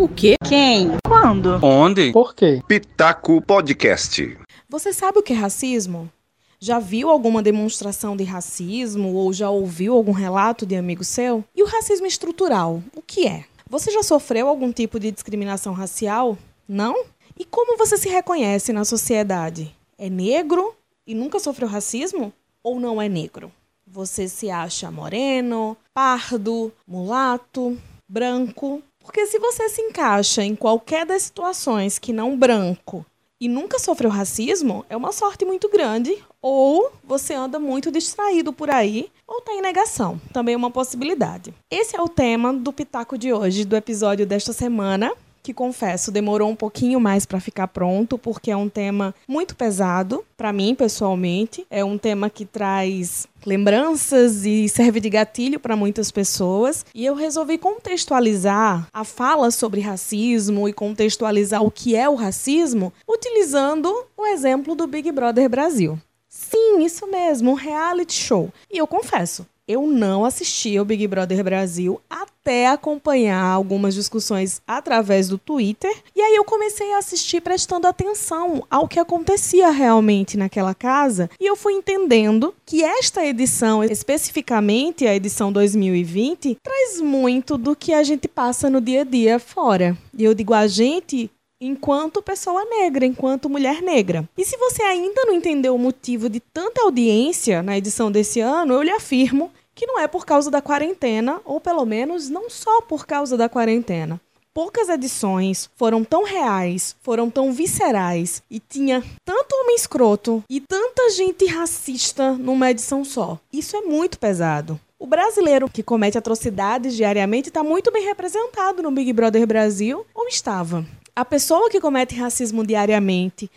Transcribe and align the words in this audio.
O 0.00 0.08
quê? 0.08 0.36
Quem? 0.48 0.92
Quando? 1.06 1.62
Onde? 1.62 2.10
Por 2.10 2.34
quê? 2.34 2.62
Pitaco 2.66 3.42
Podcast. 3.42 4.34
Você 4.66 4.94
sabe 4.94 5.18
o 5.18 5.22
que 5.22 5.34
é 5.34 5.36
racismo? 5.36 6.10
Já 6.58 6.78
viu 6.78 7.10
alguma 7.10 7.42
demonstração 7.42 8.16
de 8.16 8.24
racismo 8.24 9.12
ou 9.12 9.30
já 9.30 9.50
ouviu 9.50 9.92
algum 9.92 10.12
relato 10.12 10.64
de 10.64 10.74
amigo 10.74 11.04
seu? 11.04 11.44
E 11.54 11.62
o 11.62 11.66
racismo 11.66 12.06
estrutural, 12.06 12.82
o 12.96 13.02
que 13.02 13.26
é? 13.26 13.44
Você 13.68 13.90
já 13.90 14.02
sofreu 14.02 14.48
algum 14.48 14.72
tipo 14.72 14.98
de 14.98 15.10
discriminação 15.10 15.74
racial? 15.74 16.38
Não? 16.66 17.04
E 17.38 17.44
como 17.44 17.76
você 17.76 17.98
se 17.98 18.08
reconhece 18.08 18.72
na 18.72 18.86
sociedade? 18.86 19.76
É 19.98 20.08
negro 20.08 20.74
e 21.06 21.14
nunca 21.14 21.38
sofreu 21.38 21.68
racismo? 21.68 22.32
Ou 22.62 22.80
não 22.80 23.02
é 23.02 23.06
negro? 23.06 23.52
Você 23.86 24.28
se 24.28 24.48
acha 24.48 24.90
moreno, 24.90 25.76
pardo, 25.92 26.72
mulato, 26.88 27.76
branco? 28.08 28.82
Porque 29.10 29.26
se 29.26 29.40
você 29.40 29.68
se 29.68 29.82
encaixa 29.82 30.44
em 30.44 30.54
qualquer 30.54 31.04
das 31.04 31.22
situações 31.22 31.98
que 31.98 32.12
não 32.12 32.38
branco 32.38 33.04
e 33.40 33.48
nunca 33.48 33.76
sofreu 33.76 34.08
racismo, 34.08 34.86
é 34.88 34.96
uma 34.96 35.10
sorte 35.10 35.44
muito 35.44 35.68
grande, 35.68 36.16
ou 36.40 36.92
você 37.02 37.34
anda 37.34 37.58
muito 37.58 37.90
distraído 37.90 38.52
por 38.52 38.70
aí, 38.70 39.10
ou 39.26 39.38
está 39.38 39.52
em 39.52 39.60
negação. 39.60 40.20
Também 40.32 40.54
é 40.54 40.56
uma 40.56 40.70
possibilidade. 40.70 41.52
Esse 41.68 41.96
é 41.96 42.00
o 42.00 42.08
tema 42.08 42.52
do 42.52 42.72
Pitaco 42.72 43.18
de 43.18 43.32
hoje, 43.32 43.64
do 43.64 43.74
episódio 43.74 44.24
desta 44.24 44.52
semana 44.52 45.12
que 45.42 45.54
confesso 45.54 46.10
demorou 46.10 46.50
um 46.50 46.56
pouquinho 46.56 47.00
mais 47.00 47.24
para 47.24 47.40
ficar 47.40 47.68
pronto, 47.68 48.18
porque 48.18 48.50
é 48.50 48.56
um 48.56 48.68
tema 48.68 49.14
muito 49.26 49.56
pesado 49.56 50.24
para 50.36 50.52
mim 50.52 50.74
pessoalmente. 50.74 51.66
É 51.70 51.84
um 51.84 51.98
tema 51.98 52.28
que 52.28 52.44
traz 52.44 53.26
lembranças 53.44 54.44
e 54.44 54.68
serve 54.68 55.00
de 55.00 55.10
gatilho 55.10 55.58
para 55.58 55.76
muitas 55.76 56.10
pessoas. 56.10 56.84
E 56.94 57.04
eu 57.04 57.14
resolvi 57.14 57.58
contextualizar 57.58 58.86
a 58.92 59.04
fala 59.04 59.50
sobre 59.50 59.80
racismo 59.80 60.68
e 60.68 60.72
contextualizar 60.72 61.62
o 61.64 61.70
que 61.70 61.96
é 61.96 62.08
o 62.08 62.14
racismo 62.14 62.92
utilizando 63.08 63.92
o 64.16 64.26
exemplo 64.26 64.74
do 64.74 64.86
Big 64.86 65.10
Brother 65.12 65.48
Brasil. 65.48 65.98
Sim, 66.28 66.84
isso 66.84 67.08
mesmo, 67.08 67.50
um 67.50 67.54
reality 67.54 68.14
show. 68.14 68.52
E 68.70 68.78
eu 68.78 68.86
confesso, 68.86 69.44
eu 69.70 69.86
não 69.86 70.24
assisti 70.24 70.76
ao 70.76 70.84
Big 70.84 71.06
Brother 71.06 71.44
Brasil 71.44 72.00
até 72.10 72.66
acompanhar 72.66 73.40
algumas 73.40 73.94
discussões 73.94 74.60
através 74.66 75.28
do 75.28 75.38
Twitter. 75.38 75.96
E 76.16 76.20
aí 76.20 76.34
eu 76.34 76.44
comecei 76.44 76.92
a 76.92 76.98
assistir 76.98 77.40
prestando 77.40 77.86
atenção 77.86 78.66
ao 78.68 78.88
que 78.88 78.98
acontecia 78.98 79.70
realmente 79.70 80.36
naquela 80.36 80.74
casa. 80.74 81.30
E 81.38 81.46
eu 81.46 81.54
fui 81.54 81.74
entendendo 81.74 82.52
que 82.66 82.82
esta 82.82 83.24
edição, 83.24 83.84
especificamente 83.84 85.06
a 85.06 85.14
edição 85.14 85.52
2020, 85.52 86.58
traz 86.60 87.00
muito 87.00 87.56
do 87.56 87.76
que 87.76 87.92
a 87.92 88.02
gente 88.02 88.26
passa 88.26 88.68
no 88.68 88.80
dia 88.80 89.02
a 89.02 89.04
dia 89.04 89.38
fora. 89.38 89.96
E 90.18 90.24
eu 90.24 90.34
digo 90.34 90.52
a 90.52 90.66
gente 90.66 91.30
enquanto 91.60 92.22
pessoa 92.22 92.64
negra, 92.64 93.04
enquanto 93.04 93.50
mulher 93.50 93.82
negra. 93.82 94.26
E 94.36 94.44
se 94.44 94.56
você 94.56 94.82
ainda 94.82 95.26
não 95.26 95.34
entendeu 95.34 95.74
o 95.74 95.78
motivo 95.78 96.28
de 96.28 96.40
tanta 96.40 96.82
audiência 96.82 97.62
na 97.62 97.76
edição 97.76 98.10
desse 98.10 98.40
ano, 98.40 98.74
eu 98.74 98.82
lhe 98.82 98.90
afirmo 98.90 99.52
que 99.80 99.86
não 99.86 99.98
é 99.98 100.06
por 100.06 100.26
causa 100.26 100.50
da 100.50 100.60
quarentena, 100.60 101.40
ou 101.42 101.58
pelo 101.58 101.86
menos 101.86 102.28
não 102.28 102.50
só 102.50 102.82
por 102.82 103.06
causa 103.06 103.34
da 103.34 103.48
quarentena. 103.48 104.20
Poucas 104.52 104.90
edições 104.90 105.70
foram 105.74 106.04
tão 106.04 106.22
reais, 106.22 106.94
foram 107.00 107.30
tão 107.30 107.50
viscerais 107.50 108.42
e 108.50 108.60
tinha 108.60 109.02
tanto 109.24 109.54
homem 109.54 109.74
escroto 109.74 110.44
e 110.50 110.60
tanta 110.60 111.08
gente 111.08 111.46
racista 111.46 112.32
numa 112.32 112.70
edição 112.70 113.02
só. 113.02 113.38
Isso 113.50 113.74
é 113.74 113.80
muito 113.80 114.18
pesado. 114.18 114.78
O 114.98 115.06
brasileiro 115.06 115.66
que 115.66 115.82
comete 115.82 116.18
atrocidades 116.18 116.94
diariamente 116.94 117.48
está 117.48 117.64
muito 117.64 117.90
bem 117.90 118.04
representado 118.04 118.82
no 118.82 118.90
Big 118.90 119.10
Brother 119.14 119.46
Brasil, 119.46 120.04
ou 120.14 120.28
estava. 120.28 120.84
A 121.16 121.24
pessoa 121.24 121.70
que 121.70 121.80
comete 121.80 122.14
racismo 122.14 122.66
diariamente 122.66 123.50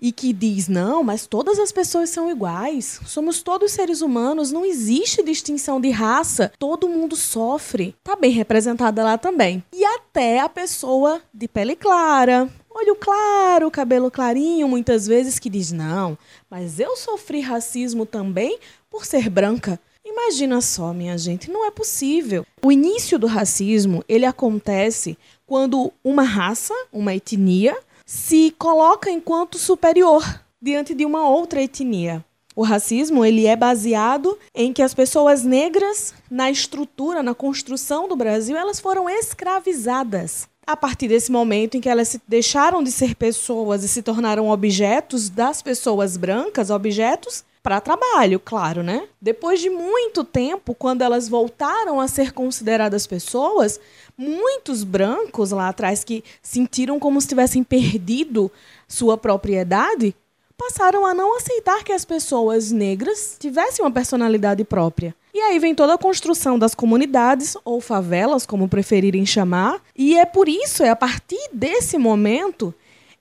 e 0.00 0.12
que 0.12 0.32
diz: 0.32 0.68
não, 0.68 1.02
mas 1.02 1.26
todas 1.26 1.58
as 1.58 1.72
pessoas 1.72 2.10
são 2.10 2.30
iguais, 2.30 3.00
somos 3.06 3.42
todos 3.42 3.72
seres 3.72 4.00
humanos, 4.02 4.52
não 4.52 4.64
existe 4.64 5.22
distinção 5.22 5.80
de 5.80 5.90
raça, 5.90 6.52
todo 6.58 6.88
mundo 6.88 7.16
sofre. 7.16 7.94
Tá 8.02 8.16
bem 8.16 8.30
representada 8.30 9.02
lá 9.02 9.18
também. 9.18 9.62
E 9.72 9.84
até 9.84 10.40
a 10.40 10.48
pessoa 10.48 11.20
de 11.32 11.48
pele 11.48 11.76
clara, 11.76 12.48
olho 12.70 12.94
claro, 12.96 13.70
cabelo 13.70 14.10
clarinho, 14.10 14.68
muitas 14.68 15.06
vezes 15.06 15.38
que 15.38 15.50
diz: 15.50 15.72
não, 15.72 16.16
mas 16.50 16.78
eu 16.78 16.96
sofri 16.96 17.40
racismo 17.40 18.04
também 18.04 18.58
por 18.90 19.04
ser 19.04 19.28
branca. 19.28 19.80
Imagina 20.04 20.60
só, 20.60 20.92
minha 20.92 21.18
gente, 21.18 21.50
não 21.50 21.66
é 21.66 21.70
possível. 21.70 22.46
O 22.62 22.70
início 22.70 23.18
do 23.18 23.26
racismo, 23.26 24.04
ele 24.08 24.24
acontece 24.24 25.18
quando 25.44 25.92
uma 26.02 26.22
raça, 26.22 26.72
uma 26.92 27.12
etnia, 27.12 27.76
se 28.06 28.54
coloca 28.56 29.10
enquanto 29.10 29.58
superior 29.58 30.22
diante 30.62 30.94
de 30.94 31.04
uma 31.04 31.28
outra 31.28 31.60
etnia. 31.60 32.24
O 32.54 32.62
racismo 32.62 33.24
ele 33.24 33.46
é 33.46 33.56
baseado 33.56 34.38
em 34.54 34.72
que 34.72 34.80
as 34.80 34.94
pessoas 34.94 35.42
negras, 35.42 36.14
na 36.30 36.50
estrutura, 36.50 37.22
na 37.22 37.34
construção 37.34 38.08
do 38.08 38.16
Brasil, 38.16 38.56
elas 38.56 38.80
foram 38.80 39.10
escravizadas. 39.10 40.48
A 40.66 40.76
partir 40.76 41.08
desse 41.08 41.30
momento 41.30 41.76
em 41.76 41.80
que 41.80 41.88
elas 41.88 42.18
deixaram 42.26 42.82
de 42.82 42.90
ser 42.90 43.14
pessoas 43.14 43.84
e 43.84 43.88
se 43.88 44.02
tornaram 44.02 44.48
objetos 44.48 45.28
das 45.28 45.60
pessoas 45.60 46.16
brancas, 46.16 46.70
objetos 46.70 47.44
para 47.66 47.80
trabalho, 47.80 48.38
claro, 48.38 48.80
né? 48.80 49.08
Depois 49.20 49.58
de 49.58 49.68
muito 49.68 50.22
tempo, 50.22 50.72
quando 50.72 51.02
elas 51.02 51.28
voltaram 51.28 52.00
a 52.00 52.06
ser 52.06 52.30
consideradas 52.30 53.08
pessoas, 53.08 53.80
muitos 54.16 54.84
brancos 54.84 55.50
lá 55.50 55.68
atrás 55.68 56.04
que 56.04 56.22
sentiram 56.40 57.00
como 57.00 57.20
se 57.20 57.26
tivessem 57.26 57.64
perdido 57.64 58.52
sua 58.86 59.18
propriedade, 59.18 60.14
passaram 60.56 61.04
a 61.04 61.12
não 61.12 61.36
aceitar 61.36 61.82
que 61.82 61.90
as 61.90 62.04
pessoas 62.04 62.70
negras 62.70 63.36
tivessem 63.36 63.84
uma 63.84 63.90
personalidade 63.90 64.62
própria. 64.62 65.12
E 65.34 65.40
aí 65.40 65.58
vem 65.58 65.74
toda 65.74 65.94
a 65.94 65.98
construção 65.98 66.56
das 66.56 66.72
comunidades, 66.72 67.56
ou 67.64 67.80
favelas, 67.80 68.46
como 68.46 68.68
preferirem 68.68 69.26
chamar, 69.26 69.82
e 69.96 70.16
é 70.16 70.24
por 70.24 70.48
isso, 70.48 70.84
é 70.84 70.88
a 70.90 70.94
partir 70.94 71.48
desse 71.52 71.98
momento, 71.98 72.72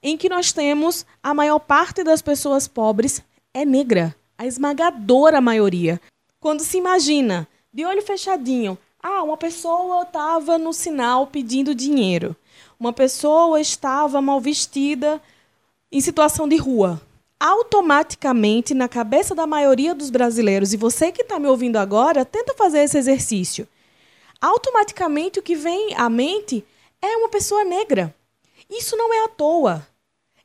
em 0.04 0.16
que 0.16 0.30
nós 0.30 0.54
temos 0.54 1.04
a 1.24 1.34
maior 1.34 1.58
parte 1.58 2.04
das 2.04 2.22
pessoas 2.22 2.68
pobres 2.68 3.24
é 3.52 3.66
negra 3.66 4.16
a 4.38 4.46
esmagadora 4.46 5.40
maioria. 5.42 6.00
Quando 6.40 6.62
se 6.62 6.78
imagina, 6.78 7.48
de 7.74 7.86
olho 7.86 8.02
fechadinho, 8.02 8.78
ah, 9.02 9.24
uma 9.24 9.38
pessoa 9.38 10.04
estava 10.04 10.58
no 10.58 10.74
sinal 10.74 11.28
pedindo 11.28 11.76
dinheiro. 11.76 12.36
Uma 12.80 12.92
pessoa 12.92 13.60
estava 13.60 14.22
mal 14.22 14.42
vestida 14.42 15.22
em 15.92 16.02
situação 16.02 16.48
de 16.48 16.58
rua. 16.58 17.02
Automaticamente, 17.40 18.74
na 18.74 18.88
cabeça 18.88 19.36
da 19.36 19.46
maioria 19.46 19.94
dos 19.94 20.10
brasileiros, 20.10 20.74
e 20.74 20.78
você 20.78 21.12
que 21.12 21.22
está 21.22 21.38
me 21.38 21.48
ouvindo 21.48 21.78
agora, 21.78 22.26
tenta 22.26 22.54
fazer 22.54 22.80
esse 22.80 22.98
exercício. 22.98 23.68
Automaticamente, 24.42 25.40
o 25.40 25.44
que 25.44 25.56
vem 25.56 25.94
à 25.96 26.10
mente 26.10 26.66
é 27.02 27.18
uma 27.18 27.30
pessoa 27.30 27.64
negra. 27.64 28.14
Isso 28.70 28.98
não 28.98 29.14
é 29.14 29.26
à 29.26 29.28
toa. 29.28 29.88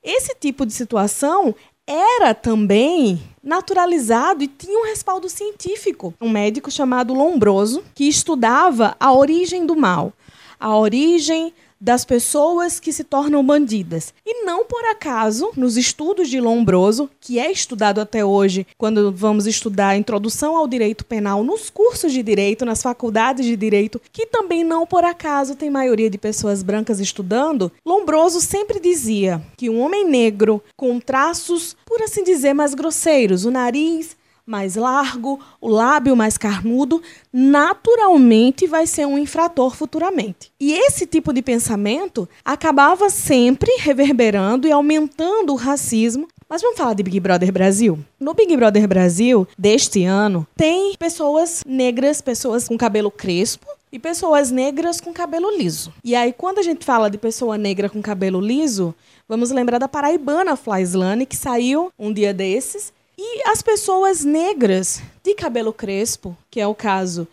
Esse 0.02 0.34
tipo 0.34 0.64
de 0.64 0.72
situação 0.72 1.54
era 1.90 2.32
também 2.32 3.20
naturalizado 3.42 4.44
e 4.44 4.46
tinha 4.46 4.78
um 4.78 4.86
respaldo 4.86 5.28
científico. 5.28 6.14
Um 6.20 6.30
médico 6.30 6.70
chamado 6.70 7.12
Lombroso, 7.12 7.82
que 7.94 8.04
estudava 8.04 8.96
a 9.00 9.12
origem 9.12 9.66
do 9.66 9.74
mal, 9.74 10.12
a 10.58 10.76
origem 10.76 11.52
das 11.80 12.04
pessoas 12.04 12.78
que 12.78 12.92
se 12.92 13.02
tornam 13.02 13.44
bandidas. 13.44 14.12
E 14.24 14.44
não 14.44 14.64
por 14.64 14.84
acaso, 14.84 15.50
nos 15.56 15.76
estudos 15.76 16.28
de 16.28 16.40
Lombroso, 16.40 17.08
que 17.20 17.38
é 17.38 17.50
estudado 17.50 18.00
até 18.00 18.24
hoje, 18.24 18.66
quando 18.76 19.10
vamos 19.10 19.46
estudar 19.46 19.88
a 19.88 19.96
introdução 19.96 20.56
ao 20.56 20.68
direito 20.68 21.04
penal 21.04 21.42
nos 21.42 21.70
cursos 21.70 22.12
de 22.12 22.22
direito, 22.22 22.64
nas 22.64 22.82
faculdades 22.82 23.46
de 23.46 23.56
direito, 23.56 24.00
que 24.12 24.26
também 24.26 24.62
não 24.62 24.86
por 24.86 25.04
acaso 25.04 25.56
tem 25.56 25.70
maioria 25.70 26.10
de 26.10 26.18
pessoas 26.18 26.62
brancas 26.62 27.00
estudando, 27.00 27.72
Lombroso 27.84 28.40
sempre 28.40 28.78
dizia 28.78 29.42
que 29.56 29.70
um 29.70 29.80
homem 29.80 30.06
negro 30.06 30.62
com 30.76 31.00
traços, 31.00 31.76
por 31.86 32.02
assim 32.02 32.22
dizer, 32.22 32.52
mais 32.52 32.74
grosseiros, 32.74 33.44
o 33.44 33.50
nariz 33.50 34.19
mais 34.50 34.74
largo, 34.74 35.38
o 35.60 35.68
lábio 35.68 36.16
mais 36.16 36.36
carnudo, 36.36 37.00
naturalmente 37.32 38.66
vai 38.66 38.84
ser 38.84 39.06
um 39.06 39.16
infrator 39.16 39.76
futuramente. 39.76 40.50
E 40.58 40.72
esse 40.72 41.06
tipo 41.06 41.32
de 41.32 41.40
pensamento 41.40 42.28
acabava 42.44 43.08
sempre 43.08 43.70
reverberando 43.78 44.66
e 44.66 44.72
aumentando 44.72 45.52
o 45.52 45.56
racismo. 45.56 46.26
Mas 46.48 46.62
vamos 46.62 46.76
falar 46.76 46.94
de 46.94 47.04
Big 47.04 47.20
Brother 47.20 47.52
Brasil? 47.52 47.96
No 48.18 48.34
Big 48.34 48.56
Brother 48.56 48.88
Brasil 48.88 49.46
deste 49.56 50.04
ano, 50.04 50.44
tem 50.56 50.96
pessoas 50.98 51.62
negras, 51.64 52.20
pessoas 52.20 52.66
com 52.66 52.76
cabelo 52.76 53.08
crespo, 53.08 53.68
e 53.92 53.98
pessoas 53.98 54.52
negras 54.52 55.00
com 55.00 55.12
cabelo 55.12 55.50
liso. 55.56 55.92
E 56.04 56.14
aí, 56.14 56.32
quando 56.32 56.60
a 56.60 56.62
gente 56.62 56.84
fala 56.84 57.10
de 57.10 57.18
pessoa 57.18 57.58
negra 57.58 57.88
com 57.88 58.00
cabelo 58.00 58.40
liso, 58.40 58.94
vamos 59.28 59.50
lembrar 59.50 59.78
da 59.78 59.88
paraibana 59.88 60.54
Flaislane, 60.54 61.26
que 61.26 61.36
saiu 61.36 61.90
um 61.98 62.12
dia 62.12 62.32
desses 62.32 62.92
e 63.22 63.42
as 63.46 63.60
pessoas 63.60 64.24
negras 64.24 65.02
de 65.22 65.34
cabelo 65.34 65.74
crespo, 65.74 66.34
que 66.50 66.58
é 66.58 66.66
o 66.66 66.74
caso 66.74 67.28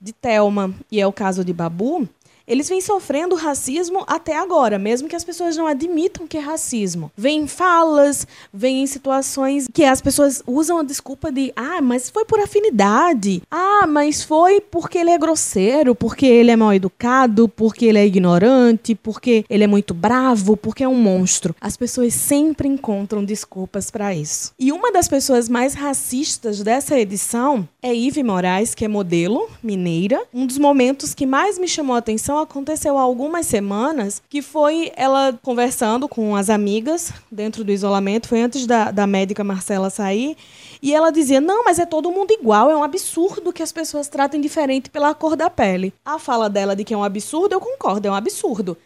de 0.00 0.10
Thelma 0.10 0.74
e 0.90 0.98
é 0.98 1.06
o 1.06 1.12
caso 1.12 1.44
de 1.44 1.52
Babu, 1.52 2.08
eles 2.46 2.68
vêm 2.68 2.80
sofrendo 2.80 3.34
racismo 3.34 4.04
até 4.06 4.36
agora, 4.36 4.78
mesmo 4.78 5.08
que 5.08 5.16
as 5.16 5.24
pessoas 5.24 5.56
não 5.56 5.66
admitam 5.66 6.26
que 6.26 6.36
é 6.36 6.40
racismo. 6.40 7.10
Vem 7.16 7.46
falas, 7.46 8.26
em 8.62 8.86
situações 8.86 9.68
que 9.72 9.84
as 9.84 10.00
pessoas 10.00 10.42
usam 10.46 10.78
a 10.78 10.82
desculpa 10.82 11.32
de 11.32 11.52
ah, 11.56 11.80
mas 11.80 12.10
foi 12.10 12.24
por 12.24 12.40
afinidade. 12.40 13.42
Ah, 13.50 13.86
mas 13.86 14.22
foi 14.22 14.60
porque 14.60 14.98
ele 14.98 15.10
é 15.10 15.18
grosseiro, 15.18 15.94
porque 15.94 16.26
ele 16.26 16.50
é 16.50 16.56
mal 16.56 16.74
educado, 16.74 17.48
porque 17.48 17.86
ele 17.86 17.98
é 17.98 18.06
ignorante, 18.06 18.94
porque 18.94 19.44
ele 19.48 19.64
é 19.64 19.66
muito 19.66 19.94
bravo, 19.94 20.56
porque 20.56 20.84
é 20.84 20.88
um 20.88 20.94
monstro. 20.94 21.54
As 21.60 21.76
pessoas 21.76 22.14
sempre 22.14 22.68
encontram 22.68 23.24
desculpas 23.24 23.90
para 23.90 24.14
isso. 24.14 24.52
E 24.58 24.72
uma 24.72 24.92
das 24.92 25.08
pessoas 25.08 25.48
mais 25.48 25.74
racistas 25.74 26.62
dessa 26.62 26.98
edição 26.98 27.68
é 27.82 27.94
Ive 27.94 28.22
Moraes, 28.22 28.74
que 28.74 28.84
é 28.84 28.88
modelo 28.88 29.48
mineira. 29.62 30.22
Um 30.32 30.46
dos 30.46 30.58
momentos 30.58 31.14
que 31.14 31.26
mais 31.26 31.58
me 31.58 31.68
chamou 31.68 31.94
a 31.94 31.98
atenção 31.98 32.35
aconteceu 32.38 32.98
há 32.98 33.02
algumas 33.02 33.46
semanas, 33.46 34.22
que 34.28 34.42
foi 34.42 34.92
ela 34.96 35.38
conversando 35.42 36.08
com 36.08 36.36
as 36.36 36.50
amigas 36.50 37.12
dentro 37.30 37.64
do 37.64 37.72
isolamento, 37.72 38.28
foi 38.28 38.40
antes 38.40 38.66
da, 38.66 38.90
da 38.90 39.06
médica 39.06 39.44
Marcela 39.44 39.90
sair, 39.90 40.36
e 40.82 40.94
ela 40.94 41.10
dizia: 41.10 41.40
Não, 41.40 41.64
mas 41.64 41.78
é 41.78 41.86
todo 41.86 42.10
mundo 42.10 42.30
igual, 42.32 42.70
é 42.70 42.76
um 42.76 42.82
absurdo 42.82 43.52
que 43.52 43.62
as 43.62 43.72
pessoas 43.72 44.08
tratem 44.08 44.40
diferente 44.40 44.90
pela 44.90 45.14
cor 45.14 45.36
da 45.36 45.50
pele. 45.50 45.92
A 46.04 46.18
fala 46.18 46.48
dela 46.48 46.76
de 46.76 46.84
que 46.84 46.94
é 46.94 46.96
um 46.96 47.04
absurdo, 47.04 47.52
eu 47.54 47.60
concordo, 47.60 48.08
é 48.08 48.10
um 48.10 48.14
absurdo. 48.14 48.76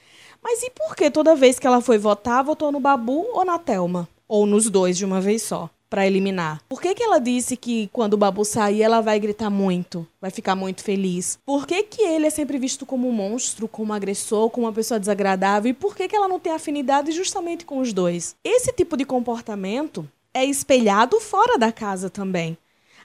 Mas 0.43 0.62
e 0.62 0.70
por 0.70 0.97
que 0.97 1.11
toda 1.11 1.35
vez 1.35 1.58
que 1.58 1.67
ela 1.67 1.81
foi 1.81 1.99
votar, 1.99 2.43
votou 2.43 2.73
no 2.73 2.81
Babu 2.81 3.26
ou 3.32 3.44
na 3.44 3.58
Telma? 3.58 4.08
Ou 4.26 4.47
nos 4.47 4.70
dois 4.70 4.97
de 4.97 5.05
uma 5.05 5.20
vez 5.20 5.43
só? 5.43 5.69
Para 5.90 6.06
eliminar? 6.06 6.62
Por 6.69 6.81
que, 6.81 6.94
que 6.94 7.02
ela 7.02 7.19
disse 7.19 7.56
que 7.56 7.90
quando 7.92 8.14
o 8.14 8.16
Babu 8.16 8.44
sair 8.44 8.82
ela 8.82 9.00
vai 9.00 9.19
gritar 9.19 9.50
muito, 9.50 10.06
vai 10.20 10.31
ficar 10.31 10.54
muito 10.54 10.84
feliz? 10.84 11.38
Por 11.44 11.66
que, 11.66 11.82
que 11.82 12.02
ele 12.02 12.26
é 12.26 12.31
sempre 12.31 12.56
visto 12.58 12.87
como 12.87 13.08
um 13.08 13.12
monstro, 13.12 13.66
como 13.66 13.92
um 13.92 13.94
agressor, 13.94 14.48
como 14.48 14.66
uma 14.66 14.72
pessoa 14.72 15.00
desagradável? 15.00 15.70
E 15.70 15.75
por 15.75 15.96
que, 15.96 16.06
que 16.06 16.14
ela 16.14 16.28
não 16.28 16.38
tem 16.38 16.52
afinidade 16.52 17.10
justamente 17.10 17.64
com 17.64 17.81
os 17.81 17.92
dois? 17.92 18.37
Esse 18.44 18.72
tipo 18.72 18.96
de 18.96 19.04
comportamento 19.04 20.08
é 20.32 20.44
espelhado 20.44 21.20
fora 21.20 21.58
da 21.58 21.72
casa 21.72 22.08
também. 22.08 22.56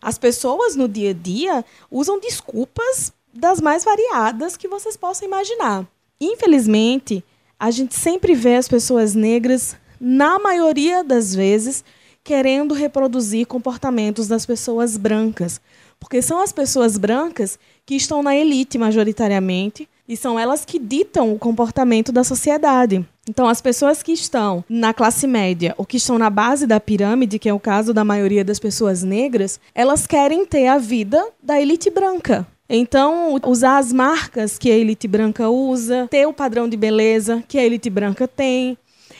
As 0.02 0.20
pessoas 0.20 0.76
no 0.76 0.88
dia 0.88 1.10
a 1.10 1.14
dia 1.14 1.66
usam 1.90 2.20
desculpas 2.20 3.12
das 3.34 3.60
mais 3.60 3.84
variadas 3.84 4.56
que 4.56 4.68
vocês 4.68 4.96
possam 4.96 5.28
imaginar. 5.28 5.88
Infelizmente, 6.22 7.24
a 7.60 7.72
gente 7.72 7.96
sempre 7.96 8.36
vê 8.36 8.56
as 8.56 8.68
pessoas 8.68 9.16
negras, 9.16 9.76
na 10.00 10.38
maioria 10.38 11.04
das 11.04 11.34
vezes, 11.34 11.84
querendo 12.26 12.74
reproduzir 12.74 13.46
comportamentos 13.46 14.28
das 14.28 14.48
pessoas 14.48 14.98
brancas, 14.98 15.62
porque 16.00 16.24
são 16.24 16.42
as 16.42 16.52
pessoas 16.52 16.98
brancas 16.98 17.60
que 17.86 17.96
estão 17.96 18.24
na 18.24 18.36
elite 18.36 18.80
majoritariamente 18.80 19.88
e 20.10 20.18
são 20.18 20.40
elas 20.40 20.66
que 20.66 20.80
ditam 20.80 21.32
o 21.32 21.38
comportamento 21.38 22.12
da 22.12 22.24
sociedade. 22.24 23.06
Então, 23.30 23.48
as 23.48 23.62
pessoas 23.62 24.02
que 24.02 24.12
estão 24.12 24.64
na 24.68 24.92
classe 24.92 25.28
média 25.28 25.76
ou 25.78 25.86
que 25.86 25.98
estão 25.98 26.18
na 26.18 26.32
base 26.32 26.66
da 26.66 26.80
pirâmide, 26.80 27.38
que 27.38 27.48
é 27.48 27.54
o 27.54 27.60
caso 27.60 27.94
da 27.94 28.04
maioria 28.04 28.44
das 28.44 28.60
pessoas 28.60 29.04
negras, 29.04 29.60
elas 29.74 30.08
querem 30.08 30.48
ter 30.48 30.68
a 30.68 30.80
vida 30.80 31.24
da 31.42 31.62
elite 31.62 31.92
branca. 31.92 32.46
Então, 32.68 33.40
usar 33.46 33.78
as 33.78 33.94
marcas 33.94 34.58
que 34.58 34.72
a 34.72 34.76
elite 34.76 35.08
branca 35.08 35.48
usa, 35.50 36.08
ter 36.10 36.26
o 36.28 36.34
padrão 36.34 36.68
de 36.68 36.76
beleza 36.76 37.44
que 37.48 37.60
a 37.60 37.64
elite 37.64 37.90
branca 37.92 38.28
tem, 38.28 38.76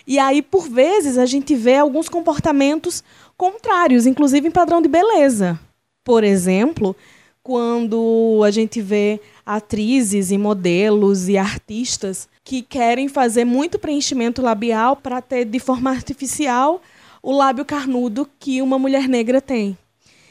e 0.08 0.20
aí, 0.20 0.42
por 0.42 0.70
vezes, 0.70 1.18
a 1.18 1.26
gente 1.26 1.56
vê 1.56 1.78
alguns 1.78 2.08
comportamentos 2.08 3.04
contrários, 3.36 4.06
inclusive 4.06 4.48
em 4.48 4.52
padrão 4.52 4.82
de 4.82 4.88
beleza. 4.88 5.60
Por 6.04 6.24
exemplo, 6.24 6.96
quando 7.42 8.42
a 8.46 8.52
gente 8.52 8.82
vê 8.82 9.20
atrizes 9.46 10.32
e 10.32 10.38
modelos 10.38 11.28
e 11.28 11.38
artistas 11.38 12.28
que 12.44 12.62
querem 12.62 13.08
fazer 13.08 13.46
muito 13.46 13.80
preenchimento 13.80 14.42
labial 14.42 14.96
para 14.96 15.22
ter 15.22 15.46
de 15.46 15.60
forma 15.60 15.90
artificial 15.90 16.82
o 17.22 17.32
lábio 17.32 17.66
carnudo 17.66 18.30
que 18.40 18.62
uma 18.62 18.78
mulher 18.78 19.08
negra 19.08 19.42
tem. 19.42 19.76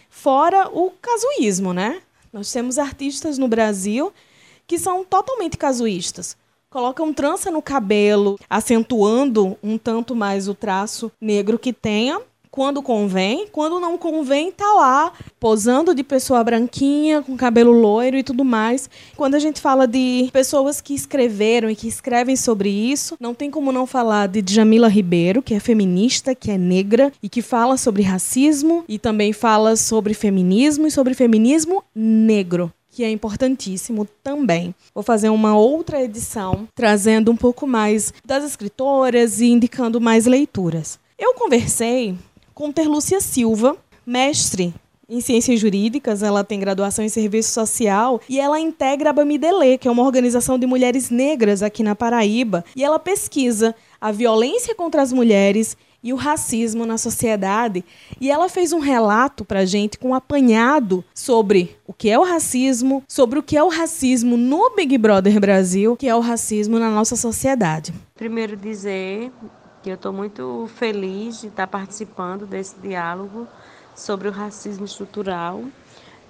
Fora 0.08 0.68
o 0.68 0.92
casuísmo, 1.02 1.72
né? 1.72 2.00
Nós 2.32 2.50
temos 2.52 2.78
artistas 2.78 3.38
no 3.38 3.48
Brasil 3.48 4.12
que 4.66 4.78
são 4.78 5.04
totalmente 5.04 5.56
casuístas 5.56 6.36
colocam 6.74 7.12
trança 7.12 7.52
no 7.52 7.62
cabelo, 7.62 8.36
acentuando 8.50 9.56
um 9.62 9.78
tanto 9.78 10.16
mais 10.16 10.48
o 10.48 10.54
traço 10.54 11.08
negro 11.20 11.56
que 11.56 11.72
tenha, 11.72 12.20
quando 12.50 12.82
convém, 12.82 13.46
quando 13.52 13.78
não 13.78 13.96
convém, 13.96 14.50
tá 14.50 14.72
lá, 14.74 15.12
posando 15.38 15.94
de 15.94 16.02
pessoa 16.02 16.42
branquinha, 16.42 17.22
com 17.22 17.36
cabelo 17.36 17.70
loiro 17.70 18.16
e 18.16 18.24
tudo 18.24 18.44
mais. 18.44 18.90
Quando 19.16 19.36
a 19.36 19.38
gente 19.38 19.60
fala 19.60 19.86
de 19.86 20.28
pessoas 20.32 20.80
que 20.80 20.94
escreveram 20.94 21.70
e 21.70 21.76
que 21.76 21.86
escrevem 21.86 22.34
sobre 22.34 22.70
isso, 22.70 23.16
não 23.20 23.34
tem 23.34 23.52
como 23.52 23.70
não 23.70 23.86
falar 23.86 24.26
de 24.26 24.42
Jamila 24.52 24.88
Ribeiro, 24.88 25.42
que 25.42 25.54
é 25.54 25.60
feminista, 25.60 26.34
que 26.34 26.50
é 26.50 26.58
negra 26.58 27.12
e 27.22 27.28
que 27.28 27.40
fala 27.40 27.76
sobre 27.76 28.02
racismo 28.02 28.84
e 28.88 28.98
também 28.98 29.32
fala 29.32 29.76
sobre 29.76 30.12
feminismo 30.12 30.88
e 30.88 30.90
sobre 30.90 31.14
feminismo 31.14 31.84
negro 31.94 32.72
que 32.94 33.02
é 33.02 33.10
importantíssimo 33.10 34.06
também. 34.22 34.72
Vou 34.94 35.02
fazer 35.02 35.28
uma 35.28 35.58
outra 35.58 36.00
edição 36.00 36.68
trazendo 36.76 37.32
um 37.32 37.36
pouco 37.36 37.66
mais 37.66 38.14
das 38.24 38.44
escritoras 38.44 39.40
e 39.40 39.46
indicando 39.46 40.00
mais 40.00 40.26
leituras. 40.26 41.00
Eu 41.18 41.34
conversei 41.34 42.16
com 42.54 42.70
Terlúcia 42.70 43.20
Silva, 43.20 43.76
mestre 44.06 44.72
em 45.08 45.20
ciências 45.20 45.60
jurídicas, 45.60 46.22
ela 46.22 46.44
tem 46.44 46.58
graduação 46.58 47.04
em 47.04 47.08
serviço 47.08 47.52
social 47.52 48.20
e 48.28 48.40
ela 48.40 48.58
integra 48.58 49.10
a 49.10 49.12
Bamidele, 49.12 49.76
que 49.76 49.88
é 49.88 49.90
uma 49.90 50.02
organização 50.02 50.58
de 50.58 50.66
mulheres 50.66 51.10
negras 51.10 51.62
aqui 51.62 51.82
na 51.82 51.94
Paraíba, 51.94 52.64
e 52.74 52.82
ela 52.82 52.98
pesquisa 52.98 53.74
a 54.00 54.10
violência 54.10 54.74
contra 54.74 55.02
as 55.02 55.12
mulheres 55.12 55.76
e 56.04 56.12
o 56.12 56.16
racismo 56.16 56.84
na 56.84 56.98
sociedade. 56.98 57.82
E 58.20 58.30
ela 58.30 58.46
fez 58.50 58.74
um 58.74 58.78
relato 58.78 59.42
para 59.42 59.64
gente 59.64 59.98
com 59.98 60.10
um 60.10 60.14
apanhado 60.14 61.02
sobre 61.14 61.76
o 61.86 61.94
que 61.94 62.10
é 62.10 62.18
o 62.18 62.22
racismo, 62.22 63.02
sobre 63.08 63.38
o 63.38 63.42
que 63.42 63.56
é 63.56 63.64
o 63.64 63.68
racismo 63.68 64.36
no 64.36 64.74
Big 64.76 64.98
Brother 64.98 65.40
Brasil, 65.40 65.96
que 65.96 66.06
é 66.06 66.14
o 66.14 66.20
racismo 66.20 66.78
na 66.78 66.90
nossa 66.90 67.16
sociedade. 67.16 67.94
Primeiro 68.14 68.54
dizer 68.54 69.32
que 69.82 69.88
eu 69.88 69.94
estou 69.94 70.12
muito 70.12 70.68
feliz 70.76 71.40
de 71.40 71.46
estar 71.46 71.66
participando 71.66 72.46
desse 72.46 72.76
diálogo 72.80 73.48
sobre 73.96 74.28
o 74.28 74.30
racismo 74.30 74.84
estrutural, 74.84 75.62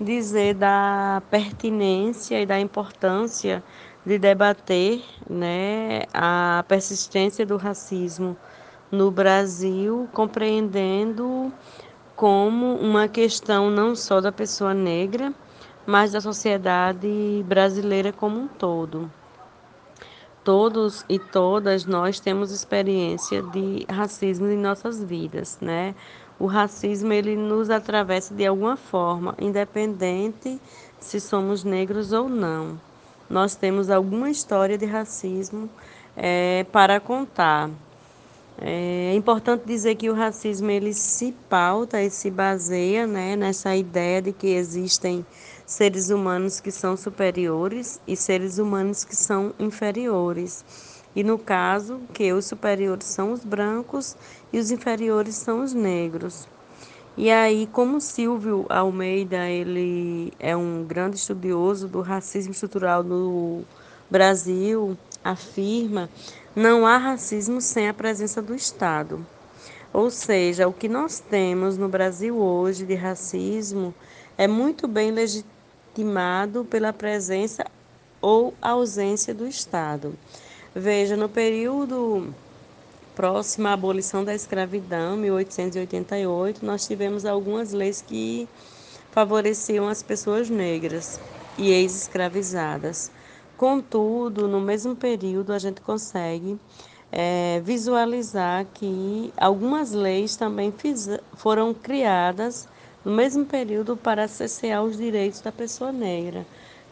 dizer 0.01 0.55
da 0.55 1.21
pertinência 1.31 2.41
e 2.41 2.47
da 2.47 2.61
importância 2.61 3.63
de 4.07 4.19
debater 4.19 5.03
né, 5.29 6.03
a 6.13 6.65
persistência 6.69 7.45
do 7.47 7.57
racismo 7.57 8.37
no 8.95 9.11
Brasil, 9.11 10.09
compreendendo 10.13 11.53
como 12.17 12.77
uma 12.77 13.09
questão 13.09 13.71
não 13.71 13.95
só 13.97 14.21
da 14.21 14.31
pessoa 14.31 14.73
negra, 14.73 15.35
mas 15.85 16.13
da 16.13 16.21
sociedade 16.21 17.45
brasileira 17.47 18.13
como 18.13 18.39
um 18.41 18.49
todo. 18.49 19.11
Todos 20.45 21.05
e 21.09 21.19
todas 21.19 21.85
nós 21.85 22.21
temos 22.21 22.51
experiência 22.51 23.43
de 23.43 23.85
racismo 23.91 24.47
em 24.47 24.57
nossas 24.57 25.03
vidas, 25.03 25.59
né? 25.61 25.95
O 26.39 26.47
racismo 26.47 27.13
ele 27.13 27.37
nos 27.37 27.71
atravessa 27.71 28.35
de 28.35 28.47
alguma 28.47 28.77
forma, 28.77 29.35
independente 29.39 30.61
se 31.01 31.21
somos 31.21 31.65
negros 31.65 32.13
ou 32.13 32.29
não. 32.29 32.79
Nós 33.29 33.57
temos 33.57 33.89
alguma 33.89 34.31
história 34.31 34.77
de 34.77 34.85
racismo 34.85 35.69
é, 36.17 36.65
para 36.71 37.01
contar. 37.01 37.71
É 38.57 39.13
importante 39.15 39.65
dizer 39.67 39.97
que 39.97 40.09
o 40.09 40.15
racismo 40.15 40.71
ele 40.71 40.95
se 40.95 41.33
pauta 41.49 42.01
e 42.01 42.09
se 42.09 42.31
baseia 42.31 43.07
né, 43.07 43.35
nessa 43.35 43.75
ideia 43.75 44.23
de 44.23 44.33
que 44.33 44.47
existem 44.47 45.27
seres 45.67 46.09
humanos 46.11 46.61
que 46.61 46.71
são 46.71 46.97
superiores 46.97 48.01
e 48.07 48.17
seres 48.17 48.59
humanos 48.59 49.05
que 49.05 49.17
são 49.17 49.53
inferiores. 49.59 50.65
E 51.17 51.25
no 51.25 51.39
caso, 51.39 52.01
que 52.13 52.33
os 52.33 52.45
superiores 52.45 53.07
são 53.07 53.33
os 53.33 53.45
brancos 53.45 54.17
e 54.53 54.59
os 54.59 54.71
inferiores 54.71 55.35
são 55.35 55.63
os 55.63 55.73
negros. 55.73 56.49
E 57.17 57.31
aí, 57.31 57.69
como 57.73 58.01
Silvio 58.01 58.67
Almeida, 58.69 59.49
ele 59.49 60.33
é 60.39 60.57
um 60.57 60.85
grande 60.85 61.17
estudioso 61.17 61.87
do 61.89 62.01
racismo 62.01 62.53
estrutural 62.53 63.03
no 63.05 63.63
Brasil, 64.11 64.97
afirma 65.23 66.11
não 66.55 66.87
há 66.87 66.97
racismo 66.97 67.61
sem 67.61 67.89
a 67.89 67.95
presença 67.95 68.41
do 68.41 68.55
Estado. 68.55 69.27
Ou 69.93 70.11
seja, 70.11 70.69
o 70.69 70.73
que 70.73 70.89
nós 70.89 71.19
temos 71.19 71.77
no 71.77 71.89
Brasil 71.89 72.37
hoje 72.37 72.85
de 72.85 72.95
racismo 72.95 73.95
é 74.39 74.47
muito 74.47 74.87
bem 74.87 75.11
legitimado 75.11 76.65
pela 76.65 76.93
presença 76.93 77.65
ou 78.21 78.55
ausência 78.63 79.35
do 79.35 79.47
Estado. 79.47 80.15
Veja, 80.75 81.17
no 81.17 81.29
período 81.29 82.33
próximo 83.15 83.69
à 83.69 83.73
abolição 83.73 84.25
da 84.25 84.35
escravidão, 84.35 85.17
1888, 85.17 86.65
nós 86.65 86.87
tivemos 86.87 87.25
algumas 87.25 87.73
leis 87.73 88.03
que 88.03 88.49
favoreciam 89.13 89.89
as 89.89 90.03
pessoas 90.03 90.51
negras 90.51 91.21
e 91.57 91.71
ex-escravizadas 91.71 93.13
Contudo, 93.65 94.47
no 94.47 94.61
mesmo 94.61 94.95
período, 94.95 95.51
a 95.51 95.59
gente 95.59 95.81
consegue 95.81 96.61
é, 97.11 97.63
visualizar 97.65 98.67
que 98.75 99.33
algumas 99.39 99.91
leis 99.91 100.37
também 100.37 100.71
fiz, 100.71 101.09
foram 101.33 101.73
criadas 101.73 102.69
no 103.03 103.11
mesmo 103.13 103.47
período 103.47 103.97
para 103.97 104.29
cessear 104.29 104.83
os 104.83 104.99
direitos 104.99 105.41
da 105.41 105.51
pessoa 105.51 105.91
negra, 105.91 106.45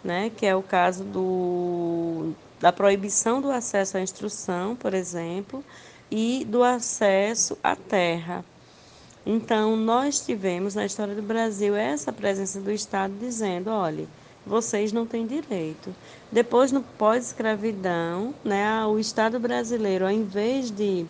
né? 0.02 0.32
que 0.34 0.46
é 0.46 0.56
o 0.56 0.62
caso 0.62 1.04
do, 1.04 2.32
da 2.58 2.72
proibição 2.72 3.42
do 3.42 3.50
acesso 3.50 3.98
à 3.98 4.00
instrução, 4.00 4.74
por 4.74 4.94
exemplo, 4.94 5.62
e 6.10 6.42
do 6.46 6.64
acesso 6.64 7.58
à 7.62 7.76
terra. 7.76 8.42
Então, 9.26 9.76
nós 9.76 10.24
tivemos 10.24 10.74
na 10.74 10.86
história 10.86 11.14
do 11.14 11.22
Brasil 11.22 11.76
essa 11.76 12.10
presença 12.14 12.58
do 12.62 12.72
Estado 12.72 13.12
dizendo: 13.20 13.68
olha, 13.68 14.06
vocês 14.46 14.92
não 14.92 15.06
têm 15.06 15.26
direito. 15.26 15.94
Depois, 16.30 16.72
no 16.72 16.82
pós-escravidão, 16.82 18.34
né, 18.44 18.84
o 18.86 18.98
Estado 18.98 19.38
brasileiro, 19.38 20.04
ao 20.04 20.10
invés 20.10 20.70
de 20.70 21.06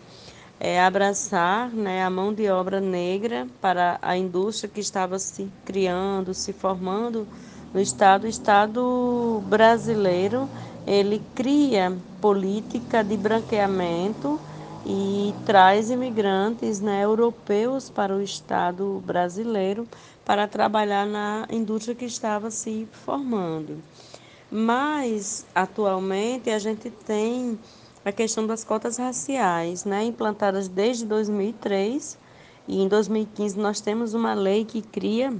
é, 0.60 0.80
abraçar 0.80 1.70
né, 1.70 2.04
a 2.04 2.10
mão 2.10 2.32
de 2.32 2.48
obra 2.48 2.80
negra 2.80 3.46
para 3.60 3.98
a 4.00 4.16
indústria 4.16 4.70
que 4.72 4.80
estava 4.80 5.18
se 5.18 5.48
criando, 5.64 6.32
se 6.34 6.52
formando 6.52 7.26
no 7.72 7.80
Estado, 7.80 8.24
o 8.24 8.28
Estado 8.28 9.42
brasileiro 9.46 10.48
ele 10.86 11.22
cria 11.34 11.96
política 12.20 13.02
de 13.02 13.16
branqueamento 13.16 14.38
e 14.84 15.32
traz 15.46 15.90
imigrantes 15.90 16.80
né, 16.80 17.04
europeus 17.04 17.88
para 17.88 18.14
o 18.14 18.20
Estado 18.20 19.02
brasileiro 19.06 19.86
para 20.24 20.46
trabalhar 20.46 21.06
na 21.06 21.46
indústria 21.50 21.94
que 21.94 22.04
estava 22.04 22.50
se 22.50 22.86
formando. 23.04 23.82
Mas, 24.50 25.46
atualmente, 25.54 26.50
a 26.50 26.58
gente 26.58 26.90
tem 26.90 27.58
a 28.04 28.12
questão 28.12 28.46
das 28.46 28.64
cotas 28.64 28.96
raciais, 28.96 29.84
né, 29.84 30.04
implantadas 30.04 30.68
desde 30.68 31.06
2003, 31.06 32.18
e 32.68 32.82
em 32.82 32.88
2015 32.88 33.58
nós 33.58 33.80
temos 33.80 34.14
uma 34.14 34.34
lei 34.34 34.64
que 34.64 34.82
cria 34.82 35.34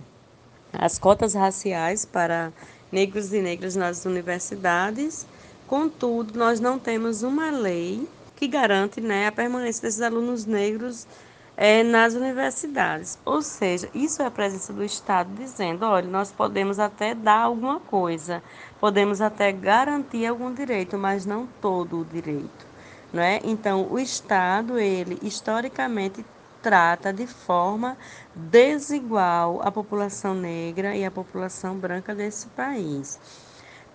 as 0.73 0.99
cotas 0.99 1.35
raciais 1.35 2.05
para 2.05 2.53
negros 2.91 3.33
e 3.33 3.41
negras 3.41 3.77
nas 3.77 4.05
universidades. 4.05 5.27
Contudo, 5.67 6.39
nós 6.39 6.61
não 6.61 6.79
temos 6.79 7.23
uma 7.23 7.51
lei 7.51 8.07
que 8.37 8.49
garante 8.49 9.01
né, 9.01 9.27
a 9.27 9.33
permanência 9.33 9.83
desses 9.83 10.01
alunos 10.01 10.45
negros 10.47 11.07
é, 11.57 11.83
nas 11.83 12.15
universidades. 12.15 13.19
Ou 13.25 13.43
seja, 13.43 13.89
isso 13.95 14.23
é 14.23 14.27
a 14.27 14.31
presença 14.31 14.73
do 14.73 14.85
Estado 14.85 15.31
dizendo: 15.35 15.85
olha, 15.85 16.09
nós 16.09 16.33
podemos 16.33 16.79
até 16.79 17.15
dar 17.15 17.43
alguma 17.43 17.81
coisa, 17.81 18.43
podemos 18.81 19.21
até 19.21 19.53
garantir 19.53 20.27
algum 20.27 20.53
direito, 20.53 20.99
mas 20.99 21.27
não 21.27 21.47
todo 21.61 22.01
o 22.01 22.05
direito. 22.05 22.67
Né? 23.13 23.41
Então, 23.45 23.87
o 23.91 23.99
Estado, 23.99 24.79
ele 24.79 25.19
historicamente 25.23 26.25
trata 26.63 27.13
de 27.13 27.27
forma 27.27 27.99
desigual 28.35 29.61
a 29.63 29.71
população 29.71 30.33
negra 30.35 30.97
e 30.97 31.05
a 31.05 31.11
população 31.11 31.77
branca 31.77 32.15
desse 32.15 32.47
país. 32.49 33.21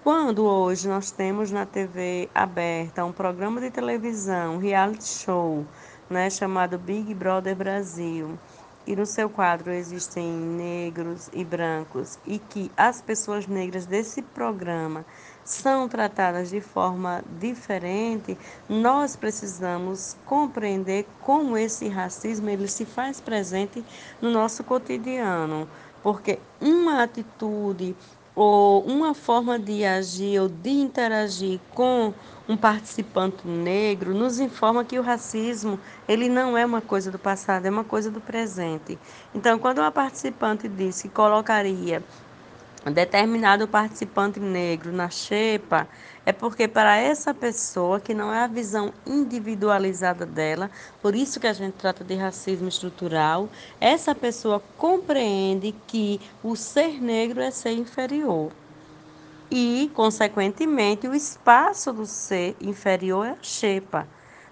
Quando 0.03 0.45
hoje 0.45 0.87
nós 0.87 1.11
temos 1.11 1.49
na 1.51 1.65
TV 1.65 2.29
aberta 2.33 3.03
um 3.03 3.11
programa 3.11 3.59
de 3.59 3.71
televisão, 3.71 4.57
reality 4.57 5.05
show, 5.05 5.65
né, 6.09 6.29
chamado 6.29 6.77
Big 6.77 7.13
Brother 7.13 7.55
Brasil, 7.55 8.37
e 8.85 8.95
no 8.95 9.05
seu 9.05 9.29
quadro 9.29 9.71
existem 9.71 10.25
negros 10.31 11.29
e 11.33 11.43
brancos, 11.43 12.17
e 12.25 12.39
que 12.39 12.71
as 12.77 13.01
pessoas 13.01 13.45
negras 13.45 13.85
desse 13.85 14.21
programa 14.21 15.05
são 15.43 15.87
tratadas 15.89 16.49
de 16.49 16.61
forma 16.61 17.23
diferente, 17.39 18.37
nós 18.69 19.15
precisamos 19.15 20.15
compreender 20.25 21.05
como 21.21 21.57
esse 21.57 21.87
racismo 21.87 22.49
ele 22.49 22.67
se 22.67 22.85
faz 22.85 23.19
presente 23.19 23.83
no 24.21 24.31
nosso 24.31 24.63
cotidiano, 24.63 25.67
porque 26.01 26.39
uma 26.61 27.03
atitude 27.03 27.95
ou 28.38 28.84
uma 28.84 29.15
forma 29.15 29.58
de 29.58 29.84
agir 29.84 30.39
ou 30.39 30.48
de 30.48 30.70
interagir 30.70 31.60
com 31.72 32.13
um 32.48 32.56
participante 32.56 33.48
negro 33.48 34.13
nos 34.13 34.39
informa 34.39 34.86
que 34.86 35.00
o 35.00 35.01
racismo 35.01 35.79
ele 36.08 36.29
não 36.29 36.56
é 36.56 36.63
uma 36.63 36.79
coisa 36.79 37.10
do 37.10 37.17
passado, 37.17 37.65
é 37.65 37.70
uma 37.72 37.84
coisa 37.84 38.12
do 38.12 38.22
presente. 38.22 39.00
Então, 39.34 39.58
quando 39.58 39.79
uma 39.79 39.91
participante 39.91 40.70
diz 40.70 41.01
que 41.01 41.10
colocaria 41.10 42.03
determinado 42.86 43.67
participante 43.67 44.39
negro 44.39 44.91
na 44.91 45.10
xepa, 45.10 45.88
é 46.25 46.31
porque 46.31 46.67
para 46.67 46.98
essa 46.98 47.34
pessoa, 47.34 48.00
que 48.00 48.13
não 48.13 48.34
é 48.34 48.43
a 48.43 48.48
visão 48.48 48.93
individualizada 49.05 50.25
dela, 50.25 50.69
por 51.01 51.15
isso 51.15 51.39
que 51.39 51.48
a 51.48 51.53
gente 51.53 51.75
trata 51.75 52.03
de 52.03 52.15
racismo 52.15 52.67
estrutural, 52.67 53.50
essa 53.79 54.13
pessoa 54.13 54.62
compreende 54.77 55.74
que 55.88 56.19
o 56.43 56.55
ser 56.55 57.01
negro 57.01 57.41
é 57.41 57.50
ser 57.51 57.72
inferior. 57.72 58.51
E, 59.50 59.89
consequentemente, 59.93 61.07
o 61.07 61.15
espaço 61.15 61.93
do 61.93 62.05
ser 62.05 62.55
inferior 62.60 63.25
é 63.25 63.31
a 63.31 63.38
xepa, 63.41 64.05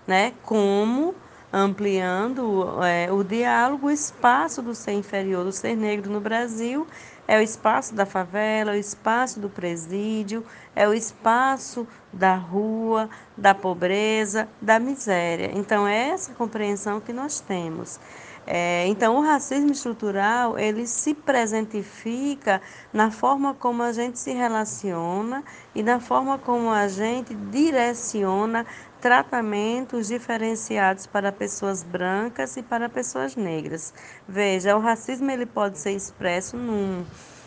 né? 0.08 0.34
Como 0.42 1.14
ampliando 1.56 2.84
é, 2.84 3.10
o 3.10 3.24
diálogo, 3.24 3.88
o 3.88 3.92
espaço 3.92 4.62
do 4.62 4.76
ser 4.76 4.92
inferior, 4.92 5.46
do 5.46 5.54
ser 5.54 5.74
negro 5.76 6.12
no 6.12 6.20
Brasil 6.20 6.86
é 7.28 7.40
o 7.40 7.42
espaço 7.42 7.96
da 7.96 8.06
favela, 8.06 8.74
é 8.74 8.78
o 8.78 8.80
espaço 8.80 9.40
do 9.40 9.50
presídio, 9.50 10.46
é 10.76 10.88
o 10.88 10.94
espaço 10.94 11.88
da 12.12 12.36
rua, 12.36 13.10
da 13.36 13.56
pobreza, 13.56 14.48
da 14.62 14.80
miséria. 14.80 15.50
Então, 15.54 15.88
é 15.88 16.10
essa 16.10 16.34
compreensão 16.34 17.00
que 17.00 17.12
nós 17.12 17.40
temos. 17.40 18.00
É, 18.48 18.86
então, 18.88 19.18
o 19.18 19.22
racismo 19.22 19.72
estrutural, 19.72 20.60
ele 20.60 20.86
se 20.86 21.16
presentifica 21.16 22.62
na 22.94 23.10
forma 23.10 23.56
como 23.56 23.82
a 23.82 23.92
gente 23.92 24.20
se 24.20 24.32
relaciona 24.34 25.44
e 25.74 25.82
na 25.82 26.00
forma 26.00 26.38
como 26.38 26.70
a 26.70 26.88
gente 26.88 27.34
direciona 27.34 28.64
tratamentos 29.06 30.08
diferenciados 30.08 31.06
para 31.06 31.32
pessoas 31.32 31.84
brancas 31.84 32.58
e 32.58 32.64
para 32.64 32.90
pessoas 32.90 33.36
negras. 33.36 33.94
Veja, 34.28 34.76
o 34.76 34.80
racismo 34.80 35.30
ele 35.30 35.46
pode 35.46 35.78
ser 35.78 35.92
expresso 35.92 36.58
num, 36.58 37.06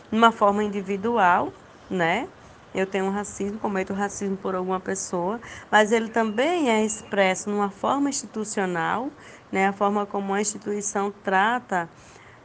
numa 0.09 0.31
forma 0.31 0.63
individual, 0.63 1.53
né? 1.91 2.29
Eu 2.73 2.87
tenho 2.87 3.11
racismo, 3.11 3.59
cometo 3.59 3.93
racismo 3.93 4.37
por 4.37 4.55
alguma 4.55 4.79
pessoa, 4.79 5.41
mas 5.69 5.91
ele 5.91 6.09
também 6.11 6.71
é 6.71 6.85
expresso 6.85 7.51
numa 7.51 7.71
forma 7.71 8.09
institucional, 8.09 9.11
né? 9.51 9.67
A 9.67 9.73
forma 9.73 10.07
como 10.07 10.33
a 10.33 10.41
instituição 10.41 11.13
trata 11.25 11.89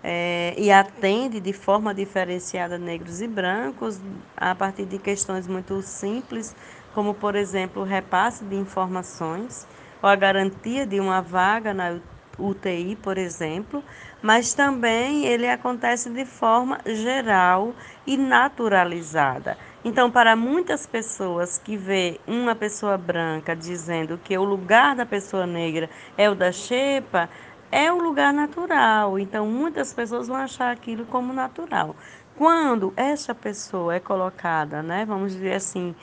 é, 0.03 0.55
e 0.57 0.71
atende 0.71 1.39
de 1.39 1.53
forma 1.53 1.93
diferenciada 1.93 2.79
negros 2.79 3.21
e 3.21 3.27
brancos 3.27 3.99
a 4.35 4.55
partir 4.55 4.85
de 4.85 4.97
questões 4.97 5.47
muito 5.47 5.83
simples 5.83 6.55
como, 6.93 7.13
por 7.13 7.35
exemplo, 7.35 7.81
o 7.81 7.85
repasse 7.85 8.43
de 8.43 8.55
informações 8.55 9.67
ou 10.01 10.09
a 10.09 10.15
garantia 10.15 10.85
de 10.85 10.99
uma 10.99 11.21
vaga 11.21 11.73
na 11.73 11.99
UTI, 12.37 12.95
por 12.95 13.17
exemplo, 13.17 13.83
mas 14.21 14.53
também 14.53 15.25
ele 15.25 15.47
acontece 15.47 16.09
de 16.09 16.25
forma 16.25 16.79
geral 16.85 17.73
e 18.05 18.17
naturalizada. 18.17 19.57
Então, 19.85 20.09
para 20.09 20.35
muitas 20.35 20.87
pessoas 20.87 21.57
que 21.57 21.75
vê 21.75 22.19
uma 22.25 22.55
pessoa 22.55 22.97
branca 22.97 23.55
dizendo 23.55 24.17
que 24.17 24.37
o 24.37 24.43
lugar 24.43 24.95
da 24.95 25.05
pessoa 25.05 25.45
negra 25.45 25.89
é 26.17 26.29
o 26.29 26.35
da 26.35 26.51
xepa, 26.51 27.29
é 27.71 27.91
um 27.91 28.01
lugar 28.01 28.31
natural. 28.31 29.19
Então, 29.19 29.45
muitas 29.47 29.93
pessoas 29.93 30.27
vão 30.27 30.37
achar 30.37 30.71
aquilo 30.71 31.05
como 31.05 31.33
natural. 31.33 31.95
Quando 32.37 32.93
essa 32.95 33.35
pessoa 33.35 33.95
é 33.95 33.99
colocada, 33.99 34.81
né, 34.81 35.05
vamos 35.05 35.33
dizer 35.33 35.53
assim, 35.53 35.93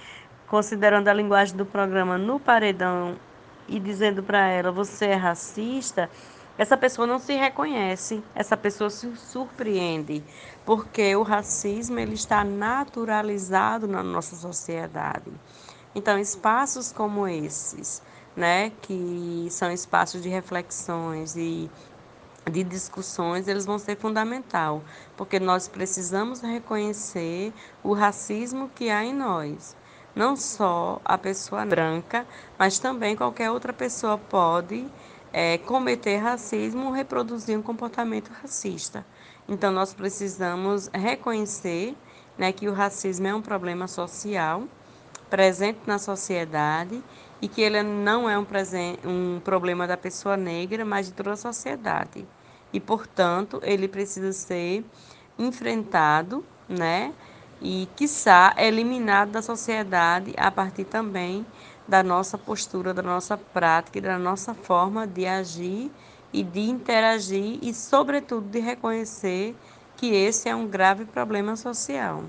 considerando 0.50 1.06
a 1.06 1.14
linguagem 1.14 1.56
do 1.56 1.64
programa 1.64 2.18
no 2.18 2.40
paredão 2.40 3.16
e 3.68 3.78
dizendo 3.78 4.20
para 4.20 4.48
ela 4.48 4.72
você 4.72 5.06
é 5.06 5.14
racista, 5.14 6.10
essa 6.58 6.76
pessoa 6.76 7.06
não 7.06 7.20
se 7.20 7.34
reconhece, 7.34 8.20
essa 8.34 8.56
pessoa 8.56 8.90
se 8.90 9.16
surpreende, 9.16 10.24
porque 10.66 11.14
o 11.14 11.22
racismo 11.22 12.00
ele 12.00 12.14
está 12.14 12.42
naturalizado 12.42 13.86
na 13.86 14.02
nossa 14.02 14.34
sociedade. 14.34 15.30
Então, 15.94 16.18
espaços 16.18 16.90
como 16.90 17.28
esses, 17.28 18.02
né, 18.36 18.72
que 18.82 19.46
são 19.50 19.70
espaços 19.70 20.20
de 20.20 20.28
reflexões 20.28 21.36
e 21.36 21.70
de 22.50 22.64
discussões, 22.64 23.46
eles 23.46 23.64
vão 23.64 23.78
ser 23.78 23.96
fundamental, 23.96 24.82
porque 25.16 25.38
nós 25.38 25.68
precisamos 25.68 26.40
reconhecer 26.40 27.52
o 27.84 27.92
racismo 27.92 28.68
que 28.74 28.90
há 28.90 29.04
em 29.04 29.14
nós. 29.14 29.76
Não 30.14 30.36
só 30.36 31.00
a 31.04 31.16
pessoa 31.16 31.64
branca, 31.64 32.26
mas 32.58 32.78
também 32.78 33.14
qualquer 33.14 33.50
outra 33.50 33.72
pessoa 33.72 34.18
pode 34.18 34.86
é, 35.32 35.58
cometer 35.58 36.16
racismo 36.16 36.86
ou 36.86 36.92
reproduzir 36.92 37.56
um 37.58 37.62
comportamento 37.62 38.30
racista. 38.42 39.04
Então, 39.48 39.72
nós 39.72 39.94
precisamos 39.94 40.88
reconhecer 40.92 41.96
né, 42.36 42.52
que 42.52 42.68
o 42.68 42.72
racismo 42.72 43.26
é 43.26 43.34
um 43.34 43.42
problema 43.42 43.86
social, 43.86 44.64
presente 45.28 45.80
na 45.86 45.98
sociedade 45.98 47.02
e 47.40 47.48
que 47.48 47.62
ele 47.62 47.82
não 47.82 48.28
é 48.28 48.38
um, 48.38 48.46
um 49.04 49.40
problema 49.40 49.86
da 49.86 49.96
pessoa 49.96 50.36
negra, 50.36 50.84
mas 50.84 51.06
de 51.06 51.12
toda 51.12 51.32
a 51.32 51.36
sociedade. 51.36 52.26
E, 52.72 52.80
portanto, 52.80 53.60
ele 53.62 53.88
precisa 53.88 54.32
ser 54.32 54.84
enfrentado, 55.38 56.44
né? 56.68 57.12
E, 57.60 57.88
quiçá, 57.94 58.54
eliminado 58.56 59.32
da 59.32 59.42
sociedade 59.42 60.32
a 60.36 60.50
partir 60.50 60.84
também 60.84 61.44
da 61.86 62.02
nossa 62.02 62.38
postura, 62.38 62.94
da 62.94 63.02
nossa 63.02 63.36
prática 63.36 63.98
e 63.98 64.00
da 64.00 64.18
nossa 64.18 64.54
forma 64.54 65.06
de 65.06 65.26
agir 65.26 65.90
e 66.32 66.42
de 66.42 66.60
interagir 66.60 67.58
e, 67.60 67.74
sobretudo, 67.74 68.48
de 68.48 68.60
reconhecer 68.60 69.56
que 69.96 70.06
esse 70.14 70.48
é 70.48 70.54
um 70.54 70.66
grave 70.66 71.04
problema 71.04 71.56
social. 71.56 72.24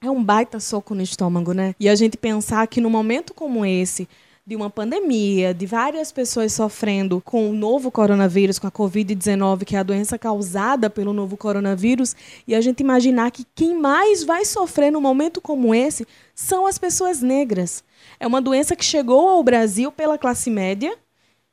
É 0.00 0.10
um 0.10 0.22
baita 0.22 0.60
soco 0.60 0.94
no 0.94 1.02
estômago, 1.02 1.52
né? 1.52 1.74
E 1.80 1.88
a 1.88 1.94
gente 1.94 2.16
pensar 2.16 2.66
que 2.66 2.80
no 2.80 2.88
momento 2.88 3.34
como 3.34 3.66
esse, 3.66 4.08
de 4.46 4.54
uma 4.54 4.70
pandemia, 4.70 5.52
de 5.52 5.66
várias 5.66 6.12
pessoas 6.12 6.52
sofrendo 6.52 7.20
com 7.20 7.50
o 7.50 7.52
novo 7.52 7.90
coronavírus, 7.90 8.60
com 8.60 8.68
a 8.68 8.70
Covid-19, 8.70 9.64
que 9.64 9.74
é 9.74 9.80
a 9.80 9.82
doença 9.82 10.16
causada 10.16 10.88
pelo 10.88 11.12
novo 11.12 11.36
coronavírus, 11.36 12.14
e 12.46 12.54
a 12.54 12.60
gente 12.60 12.78
imaginar 12.78 13.32
que 13.32 13.44
quem 13.56 13.76
mais 13.76 14.22
vai 14.22 14.44
sofrer 14.44 14.92
num 14.92 15.00
momento 15.00 15.40
como 15.40 15.74
esse 15.74 16.06
são 16.32 16.64
as 16.64 16.78
pessoas 16.78 17.20
negras. 17.20 17.82
É 18.20 18.26
uma 18.26 18.40
doença 18.40 18.76
que 18.76 18.84
chegou 18.84 19.28
ao 19.28 19.42
Brasil 19.42 19.90
pela 19.90 20.16
classe 20.16 20.48
média, 20.48 20.96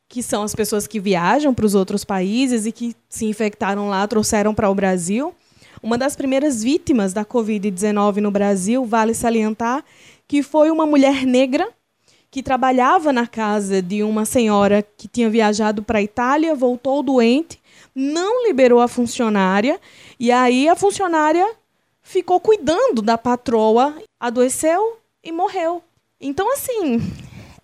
que 0.08 0.22
são 0.22 0.44
as 0.44 0.54
pessoas 0.54 0.86
que 0.86 1.00
viajam 1.00 1.52
para 1.52 1.66
os 1.66 1.74
outros 1.74 2.04
países 2.04 2.68
e 2.68 2.72
que 2.72 2.96
se 3.10 3.26
infectaram 3.26 3.90
lá, 3.90 4.08
trouxeram 4.08 4.54
para 4.54 4.70
o 4.70 4.76
Brasil. 4.76 5.34
Uma 5.82 5.98
das 5.98 6.16
primeiras 6.16 6.62
vítimas 6.62 7.12
da 7.12 7.26
Covid-19 7.26 8.18
no 8.18 8.30
Brasil, 8.30 8.86
vale 8.86 9.16
salientar, 9.16 9.84
que 10.28 10.44
foi 10.44 10.70
uma 10.70 10.86
mulher 10.86 11.26
negra 11.26 11.68
que 12.34 12.42
trabalhava 12.42 13.14
na 13.14 13.28
casa 13.28 13.80
de 13.80 14.02
uma 14.02 14.26
senhora 14.26 14.84
que 14.98 15.08
tinha 15.08 15.30
viajado 15.30 15.84
para 15.84 16.00
a 16.00 16.02
Itália, 16.02 16.56
voltou 16.56 17.04
doente, 17.04 17.62
não 17.94 18.48
liberou 18.48 18.80
a 18.82 18.88
funcionária, 18.88 19.80
e 20.20 20.32
aí 20.32 20.68
a 20.68 20.76
funcionária 20.76 21.48
ficou 22.02 22.40
cuidando 22.40 23.04
da 23.04 23.20
patroa, 23.20 23.94
adoeceu 24.20 24.98
e 25.24 25.32
morreu. 25.32 25.84
Então, 26.20 26.52
assim, 26.52 27.00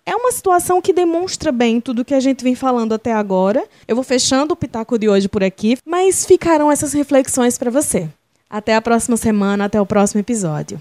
é 0.06 0.14
uma 0.14 0.30
situação 0.30 0.80
que 0.80 0.92
demonstra 0.92 1.50
bem 1.50 1.80
tudo 1.80 2.04
que 2.04 2.14
a 2.14 2.20
gente 2.20 2.44
vem 2.44 2.54
falando 2.54 2.92
até 2.92 3.12
agora. 3.12 3.66
Eu 3.88 3.96
vou 3.96 4.04
fechando 4.04 4.54
o 4.54 4.56
pitaco 4.56 4.96
de 4.96 5.08
hoje 5.08 5.28
por 5.28 5.42
aqui, 5.42 5.78
mas 5.84 6.24
ficaram 6.24 6.70
essas 6.70 6.92
reflexões 6.92 7.58
para 7.58 7.72
você. 7.72 8.08
Até 8.48 8.76
a 8.76 8.80
próxima 8.80 9.16
semana, 9.16 9.64
até 9.64 9.80
o 9.80 9.86
próximo 9.86 10.20
episódio. 10.20 10.80